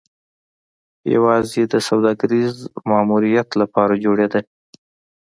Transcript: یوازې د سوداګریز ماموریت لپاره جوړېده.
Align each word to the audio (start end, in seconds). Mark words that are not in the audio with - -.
یوازې 1.15 1.61
د 1.71 1.73
سوداګریز 1.89 2.53
ماموریت 2.89 3.49
لپاره 3.61 3.93
جوړېده. 4.05 4.39